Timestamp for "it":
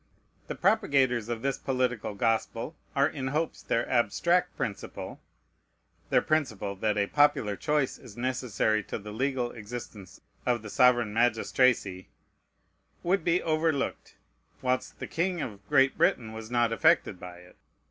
17.37-17.55